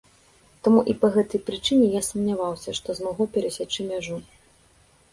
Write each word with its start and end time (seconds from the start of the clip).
Таму 0.67 0.79
і 0.93 0.95
па 1.03 1.11
гэтай 1.17 1.43
прычыне 1.51 1.87
я 1.99 2.03
сумняваўся, 2.09 2.69
што 2.81 2.99
змагу 3.03 3.31
перасячы 3.39 3.81
мяжу. 3.95 4.23